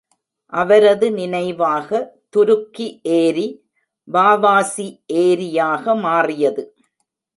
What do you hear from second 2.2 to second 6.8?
துருக்கி ஏரி வாவாசி ஏரியாக மாறியது.